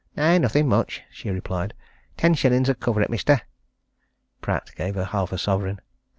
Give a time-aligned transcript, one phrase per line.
[0.17, 1.75] "Nay, nothing much," she replied.
[2.17, 3.41] "Ten shillings 'ud cover it, mister."
[4.41, 5.79] Pratt gave her half a sovereign.